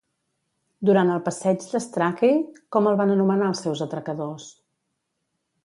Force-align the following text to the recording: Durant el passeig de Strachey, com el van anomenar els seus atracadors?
Durant 0.89 1.11
el 1.15 1.19
passeig 1.27 1.65
de 1.73 1.81
Strachey, 1.87 2.33
com 2.77 2.89
el 2.93 2.97
van 3.03 3.13
anomenar 3.17 3.51
els 3.53 3.63
seus 3.67 3.85
atracadors? 3.89 4.49